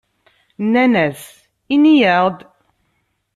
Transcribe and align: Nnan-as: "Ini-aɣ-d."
Nnan-as: 0.63 1.21
"Ini-aɣ-d." 1.73 2.39